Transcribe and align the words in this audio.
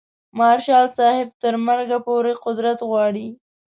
مارشال 0.37 0.85
صاحب 0.97 1.27
تر 1.41 1.53
مرګه 1.67 1.97
پورې 2.05 2.31
قدرت 2.43 2.79
غواړي. 2.89 3.27